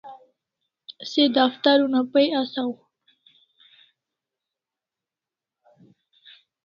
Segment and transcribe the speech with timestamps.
[1.11, 2.71] Se daftar una pay asaw